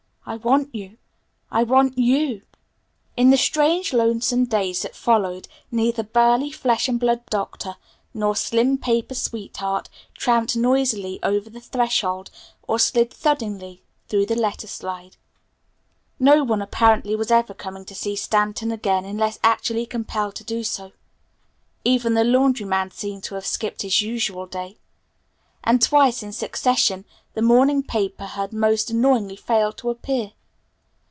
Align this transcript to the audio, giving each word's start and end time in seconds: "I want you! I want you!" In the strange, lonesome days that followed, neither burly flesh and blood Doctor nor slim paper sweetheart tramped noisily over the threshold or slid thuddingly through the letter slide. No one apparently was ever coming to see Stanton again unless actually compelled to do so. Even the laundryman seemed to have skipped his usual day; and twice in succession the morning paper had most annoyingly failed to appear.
"I 0.23 0.37
want 0.37 0.73
you! 0.73 0.97
I 1.49 1.63
want 1.63 1.97
you!" 1.97 2.43
In 3.17 3.31
the 3.31 3.37
strange, 3.37 3.91
lonesome 3.91 4.45
days 4.45 4.83
that 4.83 4.95
followed, 4.95 5.49
neither 5.71 6.03
burly 6.03 6.51
flesh 6.51 6.87
and 6.87 6.97
blood 6.97 7.25
Doctor 7.25 7.75
nor 8.13 8.37
slim 8.37 8.77
paper 8.77 9.13
sweetheart 9.13 9.89
tramped 10.13 10.55
noisily 10.55 11.19
over 11.21 11.49
the 11.49 11.59
threshold 11.59 12.29
or 12.65 12.79
slid 12.79 13.11
thuddingly 13.11 13.81
through 14.07 14.25
the 14.27 14.37
letter 14.37 14.67
slide. 14.67 15.17
No 16.17 16.45
one 16.45 16.61
apparently 16.61 17.13
was 17.15 17.31
ever 17.31 17.53
coming 17.53 17.83
to 17.85 17.95
see 17.95 18.15
Stanton 18.15 18.71
again 18.71 19.03
unless 19.03 19.37
actually 19.43 19.85
compelled 19.85 20.35
to 20.35 20.45
do 20.45 20.63
so. 20.63 20.93
Even 21.83 22.13
the 22.13 22.23
laundryman 22.23 22.91
seemed 22.91 23.25
to 23.25 23.35
have 23.35 23.45
skipped 23.45 23.81
his 23.81 24.01
usual 24.01 24.45
day; 24.45 24.77
and 25.63 25.79
twice 25.81 26.23
in 26.23 26.31
succession 26.31 27.05
the 27.33 27.41
morning 27.41 27.81
paper 27.83 28.25
had 28.25 28.51
most 28.51 28.89
annoyingly 28.89 29.35
failed 29.37 29.77
to 29.77 29.89
appear. 29.91 30.33